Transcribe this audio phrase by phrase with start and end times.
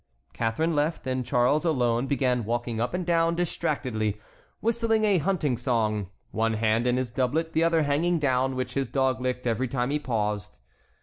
[0.33, 4.19] Catharine left, and Charles, alone, began walking up and down distractedly,
[4.59, 8.89] whistling a hunting song, one hand in his doublet, the other hanging down, which his
[8.89, 10.57] dog licked every time he paused.